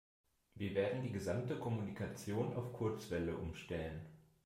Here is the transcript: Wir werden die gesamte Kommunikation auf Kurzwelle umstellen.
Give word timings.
Wir 0.55 0.73
werden 0.73 1.03
die 1.03 1.11
gesamte 1.11 1.59
Kommunikation 1.59 2.55
auf 2.55 2.73
Kurzwelle 2.73 3.37
umstellen. 3.37 4.07